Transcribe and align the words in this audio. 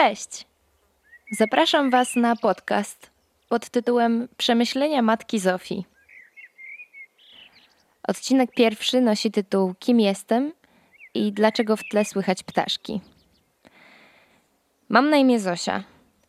Cześć! 0.00 0.46
Zapraszam 1.32 1.90
Was 1.90 2.16
na 2.16 2.36
podcast 2.36 3.10
pod 3.48 3.68
tytułem 3.70 4.28
Przemyślenia 4.36 5.02
Matki 5.02 5.38
Zofii. 5.38 5.84
Odcinek 8.08 8.50
pierwszy 8.54 9.00
nosi 9.00 9.30
tytuł 9.30 9.74
Kim 9.78 10.00
jestem 10.00 10.52
i 11.14 11.32
dlaczego 11.32 11.76
w 11.76 11.84
tle 11.90 12.04
słychać 12.04 12.42
ptaszki. 12.42 13.00
Mam 14.88 15.10
na 15.10 15.16
imię 15.16 15.40
Zosia. 15.40 15.84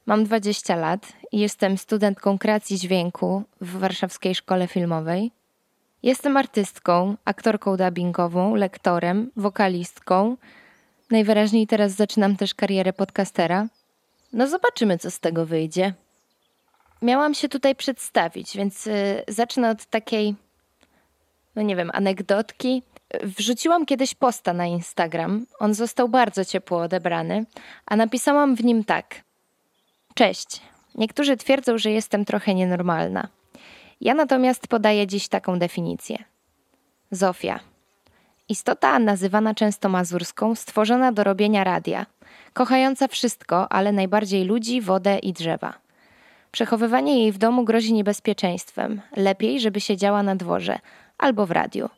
Mam 0.05 0.23
20 0.23 0.75
lat 0.75 1.13
i 1.31 1.39
jestem 1.39 1.77
studentką 1.77 2.37
kreacji 2.37 2.77
dźwięku 2.77 3.43
w 3.61 3.79
Warszawskiej 3.79 4.35
Szkole 4.35 4.67
Filmowej. 4.67 5.31
Jestem 6.03 6.37
artystką, 6.37 7.15
aktorką 7.25 7.77
dubbingową, 7.77 8.55
lektorem, 8.55 9.31
wokalistką. 9.35 10.37
Najwyraźniej 11.11 11.67
teraz 11.67 11.91
zaczynam 11.91 12.37
też 12.37 12.55
karierę 12.55 12.93
podcastera. 12.93 13.67
No 14.33 14.47
zobaczymy, 14.47 14.97
co 14.97 15.11
z 15.11 15.19
tego 15.19 15.45
wyjdzie. 15.45 15.93
Miałam 17.01 17.33
się 17.33 17.49
tutaj 17.49 17.75
przedstawić, 17.75 18.57
więc 18.57 18.87
y, 18.87 19.23
zacznę 19.27 19.69
od 19.69 19.85
takiej, 19.85 20.35
no 21.55 21.61
nie 21.61 21.75
wiem, 21.75 21.91
anegdotki. 21.93 22.83
Wrzuciłam 23.23 23.85
kiedyś 23.85 24.13
posta 24.13 24.53
na 24.53 24.65
Instagram. 24.65 25.45
On 25.59 25.73
został 25.73 26.09
bardzo 26.09 26.45
ciepło 26.45 26.81
odebrany, 26.81 27.45
a 27.85 27.95
napisałam 27.95 28.55
w 28.55 28.63
nim 28.63 28.83
tak. 28.83 29.23
Cześć. 30.13 30.61
Niektórzy 30.95 31.37
twierdzą, 31.37 31.77
że 31.77 31.91
jestem 31.91 32.25
trochę 32.25 32.53
nienormalna. 32.53 33.27
Ja 34.01 34.13
natomiast 34.13 34.67
podaję 34.67 35.07
dziś 35.07 35.27
taką 35.27 35.59
definicję. 35.59 36.17
Zofia. 37.11 37.70
Istota 38.51 38.99
nazywana 38.99 39.53
często 39.53 39.89
mazurską, 39.89 40.55
stworzona 40.55 41.11
do 41.11 41.23
robienia 41.23 41.63
radia, 41.63 42.05
kochająca 42.53 43.07
wszystko, 43.07 43.71
ale 43.71 43.91
najbardziej 43.91 44.45
ludzi, 44.45 44.81
wodę 44.81 45.19
i 45.19 45.33
drzewa. 45.33 45.73
Przechowywanie 46.51 47.21
jej 47.21 47.31
w 47.31 47.37
domu 47.37 47.63
grozi 47.63 47.93
niebezpieczeństwem. 47.93 49.01
Lepiej, 49.15 49.59
żeby 49.59 49.81
siedziała 49.81 50.23
na 50.23 50.35
dworze 50.35 50.79
albo 51.17 51.45
w 51.45 51.51
radiu. 51.51 51.89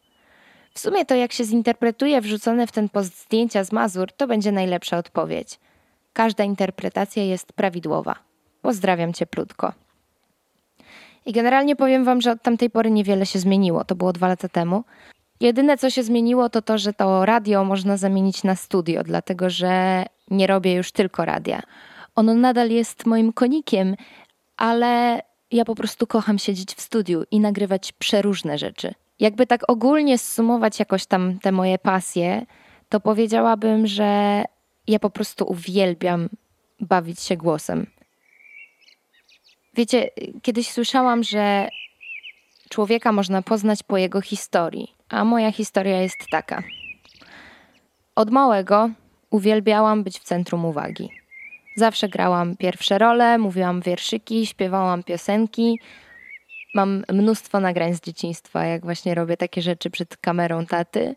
W 0.73 0.80
sumie 0.80 1.05
to, 1.05 1.16
jak 1.16 1.33
się 1.33 1.44
zinterpretuje 1.44 2.22
wrzucone 2.22 2.67
w 2.67 2.72
ten 2.72 2.89
post 2.89 3.23
zdjęcia 3.23 3.63
z 3.63 3.72
Mazur, 3.72 4.11
to 4.11 4.28
będzie 4.28 4.52
najlepsza 4.52 4.97
odpowiedź. 4.97 5.59
Każda 6.13 6.44
interpretacja 6.44 7.23
jest 7.23 7.53
prawidłowa. 7.53 8.16
Pozdrawiam 8.61 9.13
cieplutko. 9.13 9.73
I 11.25 11.33
generalnie 11.33 11.75
powiem 11.75 12.03
Wam, 12.03 12.22
że 12.22 12.31
od 12.31 12.41
tamtej 12.41 12.69
pory 12.69 12.91
niewiele 12.91 13.25
się 13.25 13.39
zmieniło. 13.39 13.83
To 13.83 13.95
było 13.95 14.13
dwa 14.13 14.28
lata 14.28 14.50
temu. 14.50 14.83
Jedyne, 15.39 15.78
co 15.78 15.89
się 15.89 16.03
zmieniło, 16.03 16.50
to 16.50 16.62
to, 16.62 16.78
że 16.78 16.94
to 16.94 17.26
radio 17.26 17.64
można 17.64 17.98
zamienić 17.98 18.44
na 18.44 18.56
studio, 18.56 19.03
dlatego 19.03 19.50
że 19.50 20.06
nie 20.31 20.48
robię 20.48 20.73
już 20.73 20.92
tylko 20.92 21.25
radia. 21.25 21.62
Ono 22.16 22.34
nadal 22.34 22.70
jest 22.70 23.06
moim 23.06 23.34
konikiem, 23.34 23.95
ale 24.58 25.22
ja 25.52 25.66
po 25.66 25.75
prostu 25.75 26.08
kocham 26.08 26.40
siedzieć 26.40 26.73
w 26.73 26.81
studiu 26.81 27.23
i 27.31 27.40
nagrywać 27.40 27.92
przeróżne 27.92 28.58
rzeczy. 28.58 28.94
Jakby 29.20 29.48
tak 29.48 29.62
ogólnie 29.67 30.17
zsumować 30.17 30.80
jakoś 30.80 31.06
tam 31.06 31.40
te 31.40 31.52
moje 31.52 31.80
pasje, 31.80 32.45
to 32.90 33.00
powiedziałabym, 33.00 33.88
że 33.88 34.44
ja 34.88 35.00
po 35.00 35.09
prostu 35.09 35.45
uwielbiam 35.45 36.30
bawić 36.80 37.22
się 37.22 37.38
głosem. 37.38 37.88
Wiecie, 39.73 40.09
kiedyś 40.42 40.72
słyszałam, 40.72 41.23
że 41.23 41.70
człowieka 42.70 43.12
można 43.12 43.42
poznać 43.42 43.84
po 43.84 43.97
jego 43.97 44.22
historii, 44.22 44.94
a 45.14 45.23
moja 45.23 45.52
historia 45.52 46.02
jest 46.02 46.28
taka. 46.31 46.64
Od 48.16 48.30
małego 48.30 48.89
uwielbiałam 49.30 50.03
być 50.03 50.19
w 50.19 50.23
centrum 50.23 50.66
uwagi. 50.66 51.09
Zawsze 51.75 52.09
grałam 52.09 52.58
pierwsze 52.58 52.97
role, 52.97 53.38
mówiłam 53.38 53.81
wierszyki, 53.81 54.45
śpiewałam 54.45 55.03
piosenki. 55.03 55.79
Mam 56.75 57.03
mnóstwo 57.09 57.59
nagrań 57.59 57.94
z 57.94 58.01
dzieciństwa, 58.01 58.66
jak 58.66 58.81
właśnie 58.84 59.16
robię 59.16 59.38
takie 59.38 59.62
rzeczy 59.62 59.90
przed 59.90 60.18
kamerą 60.18 60.66
taty. 60.66 61.16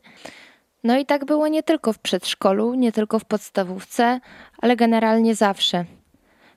No 0.85 0.99
i 0.99 1.07
tak 1.07 1.25
było 1.25 1.49
nie 1.49 1.63
tylko 1.63 1.93
w 1.93 1.99
przedszkolu, 1.99 2.75
nie 2.75 2.93
tylko 2.93 3.19
w 3.19 3.25
podstawówce, 3.25 4.21
ale 4.63 4.77
generalnie 4.77 5.35
zawsze. 5.35 5.85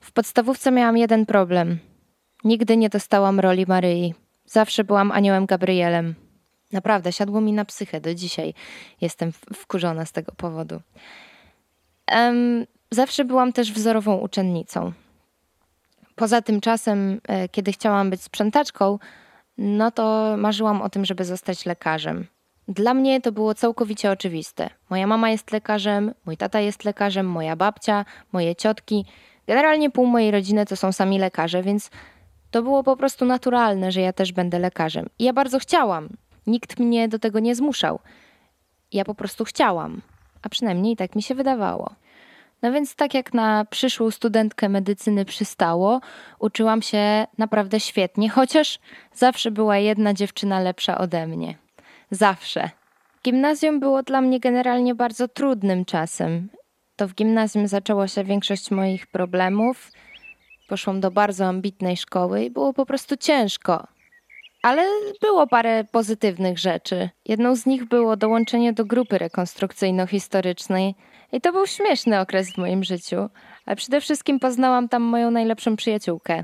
W 0.01 0.11
podstawówce 0.11 0.71
miałam 0.71 0.97
jeden 0.97 1.25
problem. 1.25 1.79
Nigdy 2.43 2.77
nie 2.77 2.89
dostałam 2.89 3.39
roli 3.39 3.65
Maryi. 3.67 4.13
Zawsze 4.45 4.83
byłam 4.83 5.11
aniołem 5.11 5.45
Gabrielem. 5.45 6.28
Naprawdę, 6.71 7.13
siadło 7.13 7.41
mi 7.41 7.53
na 7.53 7.65
psychę 7.65 8.01
do 8.01 8.15
dzisiaj. 8.15 8.53
Jestem 9.01 9.31
wkurzona 9.53 10.05
z 10.05 10.11
tego 10.11 10.31
powodu. 10.37 10.81
Um, 12.11 12.65
zawsze 12.91 13.25
byłam 13.25 13.53
też 13.53 13.73
wzorową 13.73 14.17
uczennicą. 14.17 14.91
Poza 16.15 16.41
tym 16.41 16.61
czasem, 16.61 17.21
e, 17.27 17.49
kiedy 17.49 17.71
chciałam 17.71 18.09
być 18.09 18.23
sprzątaczką, 18.23 18.99
no 19.57 19.91
to 19.91 20.35
marzyłam 20.37 20.81
o 20.81 20.89
tym, 20.89 21.05
żeby 21.05 21.25
zostać 21.25 21.65
lekarzem. 21.65 22.27
Dla 22.67 22.93
mnie 22.93 23.21
to 23.21 23.31
było 23.31 23.53
całkowicie 23.53 24.11
oczywiste. 24.11 24.69
Moja 24.89 25.07
mama 25.07 25.29
jest 25.29 25.51
lekarzem, 25.51 26.13
mój 26.25 26.37
tata 26.37 26.59
jest 26.59 26.85
lekarzem, 26.85 27.25
moja 27.25 27.55
babcia, 27.55 28.05
moje 28.31 28.55
ciotki. 28.55 29.05
Generalnie 29.47 29.89
pół 29.89 30.05
mojej 30.05 30.31
rodziny 30.31 30.65
to 30.65 30.75
są 30.75 30.91
sami 30.91 31.19
lekarze, 31.19 31.63
więc 31.63 31.89
to 32.51 32.63
było 32.63 32.83
po 32.83 32.97
prostu 32.97 33.25
naturalne, 33.25 33.91
że 33.91 34.01
ja 34.01 34.13
też 34.13 34.31
będę 34.31 34.59
lekarzem. 34.59 35.09
I 35.19 35.23
ja 35.23 35.33
bardzo 35.33 35.59
chciałam. 35.59 36.09
Nikt 36.47 36.79
mnie 36.79 37.07
do 37.07 37.19
tego 37.19 37.39
nie 37.39 37.55
zmuszał. 37.55 37.99
Ja 38.91 39.05
po 39.05 39.15
prostu 39.15 39.45
chciałam. 39.45 40.01
A 40.41 40.49
przynajmniej 40.49 40.95
tak 40.95 41.15
mi 41.15 41.23
się 41.23 41.35
wydawało. 41.35 41.95
No 42.61 42.71
więc 42.71 42.95
tak 42.95 43.13
jak 43.13 43.33
na 43.33 43.65
przyszłą 43.65 44.11
studentkę 44.11 44.69
medycyny 44.69 45.25
przystało, 45.25 46.01
uczyłam 46.39 46.81
się 46.81 47.27
naprawdę 47.37 47.79
świetnie, 47.79 48.29
chociaż 48.29 48.79
zawsze 49.13 49.51
była 49.51 49.77
jedna 49.77 50.13
dziewczyna 50.13 50.59
lepsza 50.59 50.97
ode 50.97 51.27
mnie. 51.27 51.57
Zawsze. 52.11 52.69
Gimnazjum 53.23 53.79
było 53.79 54.03
dla 54.03 54.21
mnie 54.21 54.39
generalnie 54.39 54.95
bardzo 54.95 55.27
trudnym 55.27 55.85
czasem. 55.85 56.49
To 56.95 57.07
w 57.07 57.15
gimnazjum 57.15 57.67
zaczęła 57.67 58.07
się 58.07 58.23
większość 58.23 58.71
moich 58.71 59.07
problemów. 59.07 59.91
Poszłam 60.67 60.99
do 60.99 61.11
bardzo 61.11 61.45
ambitnej 61.45 61.97
szkoły 61.97 62.43
i 62.43 62.51
było 62.51 62.73
po 62.73 62.85
prostu 62.85 63.17
ciężko. 63.17 63.87
Ale 64.61 64.83
było 65.21 65.47
parę 65.47 65.83
pozytywnych 65.83 66.59
rzeczy. 66.59 67.09
Jedną 67.25 67.55
z 67.55 67.65
nich 67.65 67.85
było 67.85 68.17
dołączenie 68.17 68.73
do 68.73 68.85
grupy 68.85 69.17
rekonstrukcyjno-historycznej. 69.17 70.95
I 71.31 71.41
to 71.41 71.51
był 71.51 71.67
śmieszny 71.67 72.19
okres 72.19 72.53
w 72.53 72.57
moim 72.57 72.83
życiu, 72.83 73.29
ale 73.65 73.75
przede 73.75 74.01
wszystkim 74.01 74.39
poznałam 74.39 74.89
tam 74.89 75.01
moją 75.01 75.31
najlepszą 75.31 75.75
przyjaciółkę. 75.75 76.43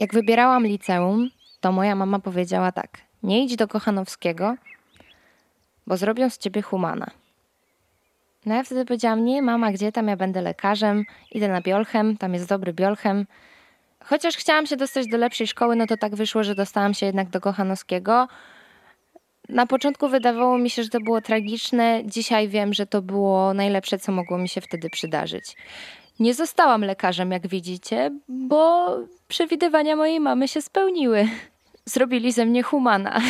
Jak 0.00 0.14
wybierałam 0.14 0.66
liceum, 0.66 1.28
to 1.60 1.72
moja 1.72 1.94
mama 1.94 2.18
powiedziała 2.18 2.72
tak: 2.72 2.88
Nie 3.22 3.44
idź 3.44 3.56
do 3.56 3.68
Kochanowskiego, 3.68 4.56
bo 5.86 5.96
zrobią 5.96 6.30
z 6.30 6.38
ciebie 6.38 6.62
humana. 6.62 7.10
No 8.46 8.54
ja 8.54 8.62
wtedy 8.62 8.84
powiedziałam: 8.84 9.24
Nie, 9.24 9.42
mama, 9.42 9.72
gdzie 9.72 9.92
tam 9.92 10.08
ja 10.08 10.16
będę 10.16 10.42
lekarzem? 10.42 11.04
Idę 11.32 11.48
na 11.48 11.60
Biolchem, 11.60 12.16
tam 12.16 12.34
jest 12.34 12.48
dobry 12.48 12.72
Biolchem. 12.72 13.26
Chociaż 14.08 14.36
chciałam 14.36 14.66
się 14.66 14.76
dostać 14.76 15.06
do 15.08 15.16
lepszej 15.16 15.46
szkoły, 15.46 15.76
no 15.76 15.86
to 15.86 15.96
tak 15.96 16.14
wyszło, 16.14 16.44
że 16.44 16.54
dostałam 16.54 16.94
się 16.94 17.06
jednak 17.06 17.30
do 17.30 17.40
Kochanowskiego. 17.40 18.28
Na 19.48 19.66
początku 19.66 20.08
wydawało 20.08 20.58
mi 20.58 20.70
się, 20.70 20.82
że 20.82 20.88
to 20.88 21.00
było 21.00 21.20
tragiczne. 21.20 22.02
Dzisiaj 22.04 22.48
wiem, 22.48 22.74
że 22.74 22.86
to 22.86 23.02
było 23.02 23.54
najlepsze, 23.54 23.98
co 23.98 24.12
mogło 24.12 24.38
mi 24.38 24.48
się 24.48 24.60
wtedy 24.60 24.90
przydarzyć. 24.90 25.56
Nie 26.20 26.34
zostałam 26.34 26.84
lekarzem, 26.84 27.30
jak 27.30 27.46
widzicie, 27.46 28.10
bo 28.28 28.88
przewidywania 29.28 29.96
mojej 29.96 30.20
mamy 30.20 30.48
się 30.48 30.62
spełniły. 30.62 31.28
Zrobili 31.84 32.32
ze 32.32 32.46
mnie 32.46 32.62
humana. 32.62 33.20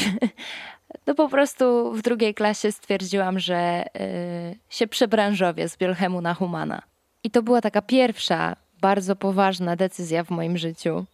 No 1.07 1.15
po 1.15 1.29
prostu 1.29 1.93
w 1.93 2.03
drugiej 2.03 2.35
klasie 2.35 2.73
stwierdziłam, 2.73 3.39
że 3.39 3.85
yy, 3.95 4.59
się 4.69 4.87
przebranżowię 4.87 5.69
z 5.69 5.77
Bielchemu 5.77 6.21
na 6.21 6.35
humana. 6.35 6.83
I 7.25 7.31
to 7.31 7.43
była 7.43 7.61
taka 7.61 7.83
pierwsza, 7.83 8.57
bardzo 8.87 9.17
poważna 9.17 9.77
decyzja 9.77 10.25
w 10.25 10.31
moim 10.31 10.59
życiu. 10.59 11.05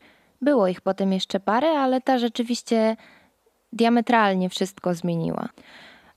Było 0.42 0.68
ich 0.68 0.80
potem 0.80 1.12
jeszcze 1.12 1.40
parę, 1.40 1.68
ale 1.68 2.00
ta 2.00 2.18
rzeczywiście 2.18 2.96
diametralnie 3.72 4.48
wszystko 4.48 4.94
zmieniła. 4.94 5.48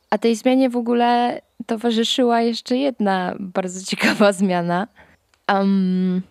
A 0.09 0.17
tej 0.17 0.35
zmianie 0.35 0.69
w 0.69 0.77
ogóle 0.77 1.41
towarzyszyła 1.65 2.41
jeszcze 2.41 2.77
jedna 2.77 3.35
bardzo 3.39 3.85
ciekawa 3.89 4.33
zmiana. 4.33 4.87
Um, 5.53 6.21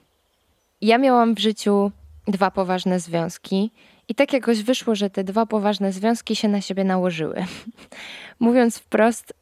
ja 0.81 0.99
miałam 0.99 1.35
w 1.35 1.38
życiu 1.38 1.91
dwa 2.29 2.50
poważne 2.50 3.00
związki. 3.00 3.70
I 4.09 4.15
tak 4.15 4.32
jakoś 4.32 4.62
wyszło, 4.62 4.94
że 4.94 5.11
te 5.11 5.25
dwa 5.25 5.47
poważne 5.47 5.93
związki 5.93 6.37
się 6.37 6.49
na 6.49 6.61
siebie 6.61 6.85
nałożyły. 6.85 7.44
Mówiąc 8.47 8.79
wprost, 8.79 9.35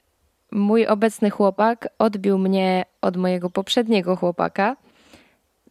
mój 0.52 0.86
obecny 0.86 1.30
chłopak 1.30 1.88
odbił 1.98 2.38
mnie 2.38 2.84
od 3.00 3.16
mojego 3.16 3.50
poprzedniego 3.50 4.16
chłopaka. 4.16 4.76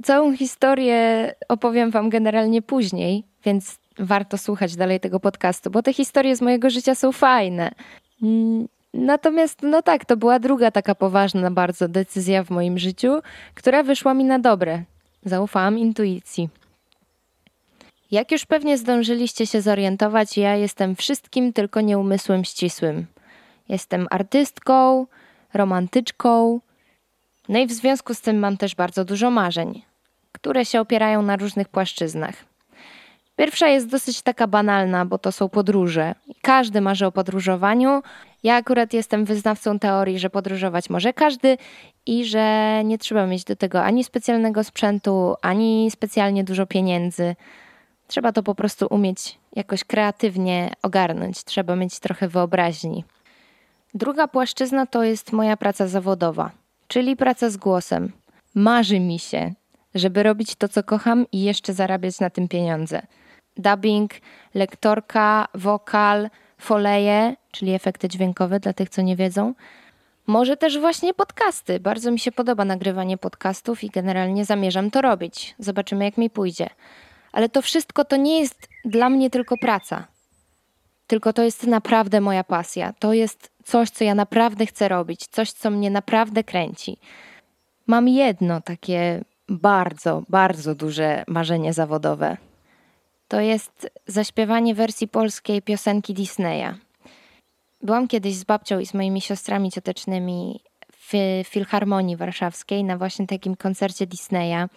Całą 0.03 0.37
historię 0.37 1.33
opowiem 1.49 1.91
Wam 1.91 2.09
generalnie 2.09 2.61
później, 2.61 3.23
więc 3.45 3.79
warto 3.99 4.37
słuchać 4.37 4.75
dalej 4.75 4.99
tego 4.99 5.19
podcastu, 5.19 5.71
bo 5.71 5.83
te 5.83 5.93
historie 5.93 6.35
z 6.35 6.41
mojego 6.41 6.69
życia 6.69 6.95
są 6.95 7.11
fajne. 7.11 7.71
Mm, 8.23 8.67
Natomiast, 8.93 9.61
no 9.61 9.81
tak, 9.81 10.05
to 10.05 10.17
była 10.17 10.39
druga 10.39 10.71
taka 10.71 10.95
poważna 10.95 11.51
bardzo 11.51 11.87
decyzja 11.87 12.43
w 12.43 12.49
moim 12.49 12.79
życiu, 12.79 13.21
która 13.55 13.83
wyszła 13.83 14.13
mi 14.13 14.23
na 14.23 14.39
dobre. 14.39 14.83
Zaufałam 15.25 15.79
intuicji. 15.79 16.49
Jak 18.11 18.31
już 18.31 18.45
pewnie 18.45 18.77
zdążyliście 18.77 19.47
się 19.47 19.61
zorientować, 19.61 20.37
ja 20.37 20.55
jestem 20.55 20.95
wszystkim, 20.95 21.53
tylko 21.53 21.81
nie 21.81 21.97
umysłem 21.99 22.43
ścisłym. 22.43 23.05
Jestem 23.69 24.07
artystką, 24.09 25.07
romantyczką, 25.53 26.59
no 27.49 27.59
i 27.59 27.67
w 27.67 27.71
związku 27.71 28.13
z 28.13 28.21
tym 28.21 28.39
mam 28.39 28.57
też 28.57 28.75
bardzo 28.75 29.05
dużo 29.05 29.31
marzeń, 29.31 29.81
które 30.41 30.65
się 30.65 30.81
opierają 30.81 31.21
na 31.21 31.35
różnych 31.35 31.69
płaszczyznach. 31.69 32.33
Pierwsza 33.35 33.67
jest 33.67 33.87
dosyć 33.87 34.21
taka 34.21 34.47
banalna, 34.47 35.05
bo 35.05 35.17
to 35.17 35.31
są 35.31 35.49
podróże. 35.49 36.15
Każdy 36.41 36.81
marzy 36.81 37.05
o 37.05 37.11
podróżowaniu. 37.11 38.01
Ja 38.43 38.55
akurat 38.55 38.93
jestem 38.93 39.25
wyznawcą 39.25 39.79
teorii, 39.79 40.19
że 40.19 40.29
podróżować 40.29 40.89
może 40.89 41.13
każdy 41.13 41.57
i 42.05 42.25
że 42.25 42.81
nie 42.83 42.97
trzeba 42.97 43.27
mieć 43.27 43.43
do 43.43 43.55
tego 43.55 43.83
ani 43.83 44.03
specjalnego 44.03 44.63
sprzętu, 44.63 45.35
ani 45.41 45.91
specjalnie 45.91 46.43
dużo 46.43 46.65
pieniędzy. 46.65 47.35
Trzeba 48.07 48.31
to 48.31 48.43
po 48.43 48.55
prostu 48.55 48.87
umieć 48.89 49.39
jakoś 49.55 49.83
kreatywnie 49.83 50.73
ogarnąć, 50.81 51.43
trzeba 51.43 51.75
mieć 51.75 51.99
trochę 51.99 52.27
wyobraźni. 52.27 53.03
Druga 53.93 54.27
płaszczyzna 54.27 54.85
to 54.85 55.03
jest 55.03 55.31
moja 55.31 55.57
praca 55.57 55.87
zawodowa, 55.87 56.51
czyli 56.87 57.15
praca 57.15 57.49
z 57.49 57.57
głosem. 57.57 58.11
Marzy 58.55 58.99
mi 58.99 59.19
się, 59.19 59.53
żeby 59.95 60.23
robić 60.23 60.55
to, 60.55 60.67
co 60.67 60.83
kocham 60.83 61.25
i 61.31 61.43
jeszcze 61.43 61.73
zarabiać 61.73 62.19
na 62.19 62.29
tym 62.29 62.47
pieniądze. 62.47 63.01
Dubbing, 63.57 64.11
lektorka, 64.53 65.47
wokal, 65.53 66.29
foleje, 66.57 67.35
czyli 67.51 67.73
efekty 67.73 68.07
dźwiękowe 68.07 68.59
dla 68.59 68.73
tych, 68.73 68.89
co 68.89 69.01
nie 69.01 69.15
wiedzą. 69.15 69.53
Może 70.27 70.57
też 70.57 70.79
właśnie 70.79 71.13
podcasty. 71.13 71.79
Bardzo 71.79 72.11
mi 72.11 72.19
się 72.19 72.31
podoba 72.31 72.65
nagrywanie 72.65 73.17
podcastów 73.17 73.83
i 73.83 73.89
generalnie 73.89 74.45
zamierzam 74.45 74.91
to 74.91 75.01
robić. 75.01 75.55
Zobaczymy, 75.59 76.05
jak 76.05 76.17
mi 76.17 76.29
pójdzie. 76.29 76.69
Ale 77.31 77.49
to 77.49 77.61
wszystko 77.61 78.05
to 78.05 78.15
nie 78.15 78.39
jest 78.39 78.67
dla 78.85 79.09
mnie 79.09 79.29
tylko 79.29 79.57
praca. 79.57 80.07
Tylko 81.07 81.33
to 81.33 81.43
jest 81.43 81.67
naprawdę 81.67 82.21
moja 82.21 82.43
pasja. 82.43 82.93
To 82.99 83.13
jest 83.13 83.51
coś, 83.63 83.89
co 83.89 84.03
ja 84.03 84.15
naprawdę 84.15 84.65
chcę 84.65 84.87
robić, 84.87 85.27
coś, 85.27 85.51
co 85.51 85.69
mnie 85.69 85.89
naprawdę 85.89 86.43
kręci. 86.43 86.97
Mam 87.87 88.07
jedno 88.07 88.61
takie 88.61 89.23
bardzo, 89.57 90.23
bardzo 90.29 90.75
duże 90.75 91.23
marzenie 91.27 91.73
zawodowe. 91.73 92.37
To 93.27 93.39
jest 93.39 93.91
zaśpiewanie 94.07 94.75
wersji 94.75 95.07
polskiej 95.07 95.61
piosenki 95.61 96.13
Disneya. 96.13 96.73
Byłam 97.83 98.07
kiedyś 98.07 98.35
z 98.35 98.43
babcią 98.43 98.79
i 98.79 98.85
z 98.85 98.93
moimi 98.93 99.21
siostrami 99.21 99.71
ciotecznymi 99.71 100.59
w 100.93 101.11
Filharmonii 101.45 102.17
Warszawskiej 102.17 102.83
na 102.83 102.97
właśnie 102.97 103.27
takim 103.27 103.55
koncercie 103.55 104.07
Disneya. 104.07 104.67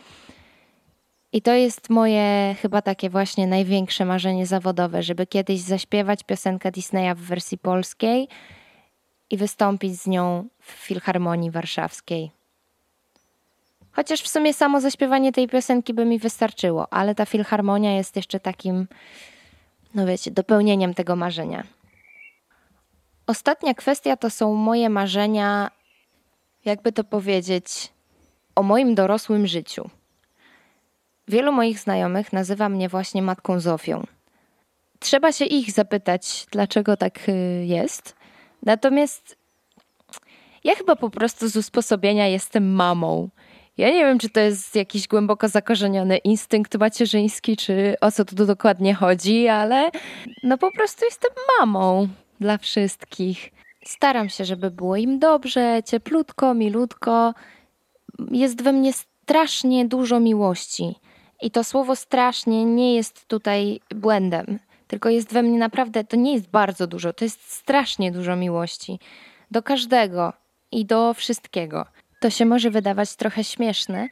I 1.32 1.42
to 1.42 1.52
jest 1.52 1.90
moje 1.90 2.54
chyba 2.62 2.82
takie 2.82 3.10
właśnie 3.10 3.46
największe 3.46 4.04
marzenie 4.04 4.46
zawodowe, 4.46 5.02
żeby 5.02 5.26
kiedyś 5.26 5.60
zaśpiewać 5.60 6.24
piosenkę 6.24 6.70
Disneya 6.70 7.14
w 7.14 7.20
wersji 7.20 7.58
polskiej 7.58 8.28
i 9.30 9.36
wystąpić 9.36 10.00
z 10.00 10.06
nią 10.06 10.48
w 10.60 10.70
Filharmonii 10.70 11.50
Warszawskiej. 11.50 12.30
Chociaż 13.96 14.20
w 14.22 14.28
sumie 14.28 14.54
samo 14.54 14.80
zaśpiewanie 14.80 15.32
tej 15.32 15.48
piosenki 15.48 15.94
by 15.94 16.04
mi 16.04 16.18
wystarczyło, 16.18 16.92
ale 16.92 17.14
ta 17.14 17.26
filharmonia 17.26 17.96
jest 17.96 18.16
jeszcze 18.16 18.40
takim, 18.40 18.86
no 19.94 20.06
wiecie, 20.06 20.30
dopełnieniem 20.30 20.94
tego 20.94 21.16
marzenia. 21.16 21.64
Ostatnia 23.26 23.74
kwestia 23.74 24.16
to 24.16 24.30
są 24.30 24.54
moje 24.54 24.90
marzenia, 24.90 25.70
jakby 26.64 26.92
to 26.92 27.04
powiedzieć, 27.04 27.92
o 28.54 28.62
moim 28.62 28.94
dorosłym 28.94 29.46
życiu. 29.46 29.90
Wielu 31.28 31.52
moich 31.52 31.78
znajomych 31.78 32.32
nazywa 32.32 32.68
mnie 32.68 32.88
właśnie 32.88 33.22
matką 33.22 33.60
Zofią. 33.60 34.06
Trzeba 34.98 35.32
się 35.32 35.44
ich 35.44 35.70
zapytać, 35.70 36.46
dlaczego 36.50 36.96
tak 36.96 37.28
y, 37.28 37.32
jest. 37.64 38.16
Natomiast 38.62 39.36
ja 40.64 40.74
chyba 40.74 40.96
po 40.96 41.10
prostu 41.10 41.48
z 41.48 41.56
usposobienia 41.56 42.26
jestem 42.26 42.74
mamą. 42.74 43.28
Ja 43.76 43.90
nie 43.90 44.04
wiem, 44.04 44.18
czy 44.18 44.30
to 44.30 44.40
jest 44.40 44.76
jakiś 44.76 45.08
głęboko 45.08 45.48
zakorzeniony 45.48 46.16
instynkt 46.16 46.78
macierzyński, 46.78 47.56
czy 47.56 47.94
o 48.00 48.12
co 48.12 48.24
tu 48.24 48.46
dokładnie 48.46 48.94
chodzi, 48.94 49.48
ale 49.48 49.90
no 50.42 50.58
po 50.58 50.72
prostu 50.72 51.04
jestem 51.04 51.30
mamą 51.60 52.08
dla 52.40 52.58
wszystkich. 52.58 53.50
Staram 53.84 54.28
się, 54.28 54.44
żeby 54.44 54.70
było 54.70 54.96
im 54.96 55.18
dobrze, 55.18 55.82
cieplutko, 55.86 56.54
milutko. 56.54 57.34
Jest 58.30 58.62
we 58.62 58.72
mnie 58.72 58.92
strasznie 58.92 59.84
dużo 59.84 60.20
miłości. 60.20 60.94
I 61.42 61.50
to 61.50 61.64
słowo 61.64 61.96
strasznie 61.96 62.64
nie 62.64 62.94
jest 62.94 63.28
tutaj 63.28 63.80
błędem, 63.94 64.58
tylko 64.86 65.08
jest 65.08 65.32
we 65.32 65.42
mnie 65.42 65.58
naprawdę, 65.58 66.04
to 66.04 66.16
nie 66.16 66.34
jest 66.34 66.50
bardzo 66.50 66.86
dużo, 66.86 67.12
to 67.12 67.24
jest 67.24 67.52
strasznie 67.52 68.12
dużo 68.12 68.36
miłości. 68.36 68.98
Do 69.50 69.62
każdego 69.62 70.32
i 70.72 70.86
do 70.86 71.14
wszystkiego. 71.14 71.86
To 72.24 72.30
się 72.30 72.44
może 72.44 72.70
wydawać 72.70 73.16
trochę 73.16 73.44
śmieszne, 73.44 74.08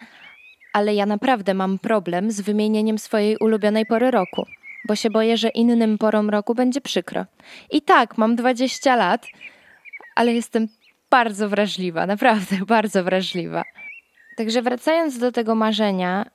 ale 0.72 0.94
ja 0.94 1.06
naprawdę 1.06 1.54
mam 1.54 1.78
problem 1.78 2.30
z 2.30 2.40
wymienieniem 2.40 2.98
swojej 2.98 3.36
ulubionej 3.36 3.86
pory 3.86 4.10
roku, 4.10 4.46
bo 4.88 4.96
się 4.96 5.10
boję, 5.10 5.36
że 5.36 5.48
innym 5.48 5.98
porom 5.98 6.30
roku 6.30 6.54
będzie 6.54 6.80
przykro. 6.80 7.24
I 7.70 7.82
tak, 7.82 8.18
mam 8.18 8.36
20 8.36 8.96
lat, 8.96 9.26
ale 10.14 10.34
jestem 10.34 10.68
bardzo 11.10 11.48
wrażliwa, 11.48 12.06
naprawdę 12.06 12.56
bardzo 12.76 13.04
wrażliwa. 13.04 13.62
Także 14.36 14.62
wracając 14.62 15.18
do 15.18 15.32
tego 15.32 15.54
marzenia, 15.54 16.26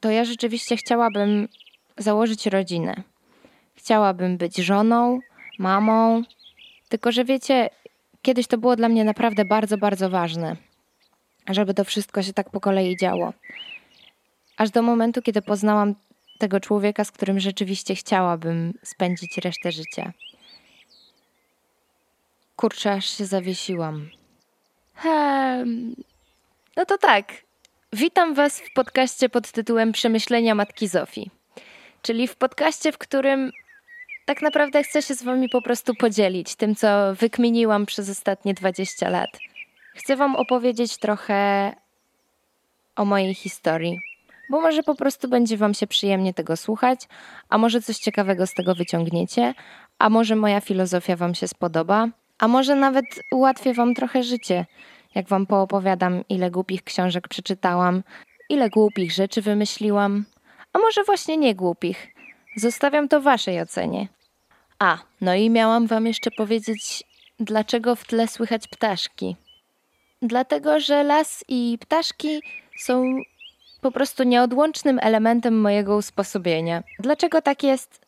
to 0.00 0.10
ja 0.10 0.24
rzeczywiście 0.24 0.76
chciałabym 0.76 1.48
założyć 1.98 2.46
rodzinę. 2.46 2.94
Chciałabym 3.74 4.36
być 4.36 4.56
żoną, 4.56 5.18
mamą, 5.58 6.22
tylko 6.88 7.12
że 7.12 7.24
wiecie, 7.24 7.70
kiedyś 8.22 8.46
to 8.46 8.58
było 8.58 8.76
dla 8.76 8.88
mnie 8.88 9.04
naprawdę 9.04 9.44
bardzo, 9.44 9.78
bardzo 9.78 10.10
ważne 10.10 10.69
żeby 11.54 11.74
to 11.74 11.84
wszystko 11.84 12.22
się 12.22 12.32
tak 12.32 12.50
po 12.50 12.60
kolei 12.60 12.96
działo. 12.96 13.32
Aż 14.56 14.70
do 14.70 14.82
momentu, 14.82 15.22
kiedy 15.22 15.42
poznałam 15.42 15.94
tego 16.38 16.60
człowieka, 16.60 17.04
z 17.04 17.10
którym 17.10 17.40
rzeczywiście 17.40 17.94
chciałabym 17.94 18.74
spędzić 18.82 19.38
resztę 19.38 19.72
życia. 19.72 20.12
Kurczę, 22.56 22.92
aż 22.92 23.18
się 23.18 23.26
zawiesiłam. 23.26 24.08
Hmm. 24.94 25.94
No 26.76 26.86
to 26.86 26.98
tak. 26.98 27.32
Witam 27.92 28.34
Was 28.34 28.60
w 28.60 28.72
podcaście 28.72 29.28
pod 29.28 29.52
tytułem 29.52 29.92
Przemyślenia 29.92 30.54
Matki 30.54 30.88
Zofii. 30.88 31.30
Czyli 32.02 32.28
w 32.28 32.36
podcaście, 32.36 32.92
w 32.92 32.98
którym 32.98 33.50
tak 34.26 34.42
naprawdę 34.42 34.82
chcę 34.82 35.02
się 35.02 35.14
z 35.14 35.22
Wami 35.22 35.48
po 35.48 35.62
prostu 35.62 35.94
podzielić 35.94 36.54
tym, 36.54 36.74
co 36.74 37.14
wykminiłam 37.14 37.86
przez 37.86 38.10
ostatnie 38.10 38.54
20 38.54 39.08
lat. 39.08 39.30
Chcę 39.94 40.16
Wam 40.16 40.36
opowiedzieć 40.36 40.98
trochę 40.98 41.72
o 42.96 43.04
mojej 43.04 43.34
historii, 43.34 43.98
bo 44.50 44.60
może 44.60 44.82
po 44.82 44.94
prostu 44.94 45.28
będzie 45.28 45.56
Wam 45.56 45.74
się 45.74 45.86
przyjemnie 45.86 46.34
tego 46.34 46.56
słuchać, 46.56 47.08
a 47.48 47.58
może 47.58 47.82
coś 47.82 47.96
ciekawego 47.96 48.46
z 48.46 48.54
tego 48.54 48.74
wyciągniecie, 48.74 49.54
a 49.98 50.10
może 50.10 50.36
moja 50.36 50.60
filozofia 50.60 51.16
Wam 51.16 51.34
się 51.34 51.48
spodoba, 51.48 52.08
a 52.38 52.48
może 52.48 52.74
nawet 52.74 53.04
ułatwię 53.32 53.74
Wam 53.74 53.94
trochę 53.94 54.22
życie, 54.22 54.66
jak 55.14 55.28
Wam 55.28 55.46
poopowiadam, 55.46 56.24
ile 56.28 56.50
głupich 56.50 56.84
książek 56.84 57.28
przeczytałam, 57.28 58.02
ile 58.48 58.70
głupich 58.70 59.12
rzeczy 59.12 59.42
wymyśliłam, 59.42 60.24
a 60.72 60.78
może 60.78 61.04
właśnie 61.04 61.36
nie 61.36 61.54
głupich. 61.54 62.08
Zostawiam 62.56 63.08
to 63.08 63.20
Waszej 63.20 63.60
ocenie. 63.60 64.08
A, 64.78 64.98
no 65.20 65.34
i 65.34 65.50
miałam 65.50 65.86
Wam 65.86 66.06
jeszcze 66.06 66.30
powiedzieć, 66.30 67.04
dlaczego 67.40 67.96
w 67.96 68.04
tle 68.04 68.28
słychać 68.28 68.68
ptaszki 68.68 69.36
dlatego 70.22 70.80
że 70.80 71.02
las 71.02 71.44
i 71.48 71.78
ptaszki 71.80 72.42
są 72.78 73.04
po 73.80 73.90
prostu 73.90 74.22
nieodłącznym 74.22 74.98
elementem 75.02 75.60
mojego 75.60 75.96
usposobienia. 75.96 76.82
Dlaczego 76.98 77.42
tak 77.42 77.62
jest? 77.62 78.06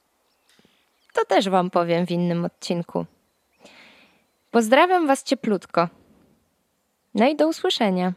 To 1.13 1.25
też 1.25 1.49
Wam 1.49 1.71
powiem 1.71 2.07
w 2.07 2.11
innym 2.11 2.45
odcinku. 2.45 3.07
Pozdrawiam 4.51 5.07
Was 5.07 5.23
cieplutko. 5.23 5.89
No 7.15 7.29
i 7.29 7.37
do 7.37 7.49
usłyszenia. 7.49 8.13